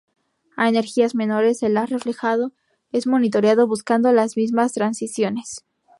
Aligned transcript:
A 0.57 0.67
energías 0.67 1.13
menores, 1.13 1.61
el 1.61 1.77
haz 1.77 1.91
reflejado 1.91 2.53
es 2.91 3.05
monitoreado 3.05 3.67
buscando 3.67 4.11
las 4.11 4.35
mismas 4.35 4.73
transiciones. 4.73 5.63